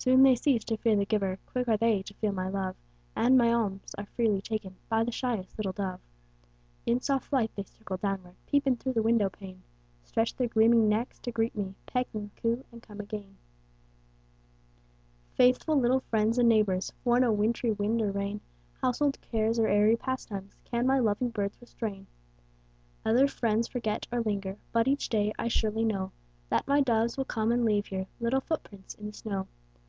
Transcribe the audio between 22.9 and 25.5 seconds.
Other friends forget, or linger, But each day I